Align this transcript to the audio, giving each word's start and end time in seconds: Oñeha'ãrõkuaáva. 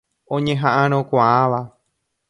Oñeha'ãrõkuaáva. 0.37 1.61